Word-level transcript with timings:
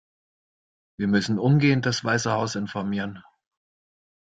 Wir 0.97 1.07
müssen 1.07 1.37
umgehend 1.37 1.85
das 1.85 2.03
Weiße 2.03 2.31
Haus 2.31 2.55
informieren. 2.55 3.23